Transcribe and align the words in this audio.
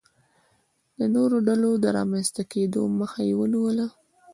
د 0.99 1.01
نورو 1.15 1.37
ډلو 1.47 1.71
د 1.83 1.85
رامنځته 1.97 2.43
کېدو 2.53 2.81
مخه 2.99 3.19
یې 3.27 3.33
ونیوله. 3.39 3.87